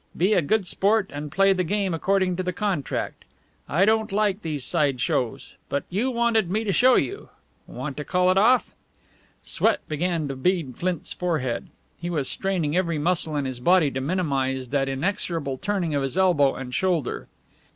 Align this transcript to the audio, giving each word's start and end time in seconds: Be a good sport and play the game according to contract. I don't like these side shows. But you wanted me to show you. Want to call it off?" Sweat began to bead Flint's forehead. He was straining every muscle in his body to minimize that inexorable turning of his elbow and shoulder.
Be 0.17 0.33
a 0.33 0.41
good 0.41 0.65
sport 0.65 1.11
and 1.13 1.31
play 1.31 1.53
the 1.53 1.63
game 1.63 1.93
according 1.93 2.35
to 2.37 2.51
contract. 2.53 3.23
I 3.69 3.85
don't 3.85 4.11
like 4.11 4.41
these 4.41 4.65
side 4.65 4.99
shows. 4.99 5.57
But 5.69 5.83
you 5.91 6.09
wanted 6.09 6.49
me 6.49 6.63
to 6.63 6.71
show 6.71 6.95
you. 6.95 7.29
Want 7.67 7.97
to 7.97 8.03
call 8.03 8.31
it 8.31 8.37
off?" 8.39 8.73
Sweat 9.43 9.87
began 9.87 10.27
to 10.29 10.35
bead 10.35 10.75
Flint's 10.75 11.13
forehead. 11.13 11.67
He 11.99 12.09
was 12.09 12.27
straining 12.27 12.75
every 12.75 12.97
muscle 12.97 13.35
in 13.35 13.45
his 13.45 13.59
body 13.59 13.91
to 13.91 14.01
minimize 14.01 14.69
that 14.69 14.89
inexorable 14.89 15.59
turning 15.59 15.93
of 15.93 16.01
his 16.01 16.17
elbow 16.17 16.55
and 16.55 16.73
shoulder. 16.73 17.27